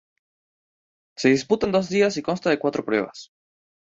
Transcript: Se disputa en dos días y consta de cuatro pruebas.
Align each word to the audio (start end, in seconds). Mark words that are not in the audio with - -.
Se 1.15 1.29
disputa 1.29 1.67
en 1.67 1.71
dos 1.73 1.87
días 1.87 2.17
y 2.17 2.23
consta 2.23 2.49
de 2.49 2.57
cuatro 2.57 2.83
pruebas. 2.83 3.31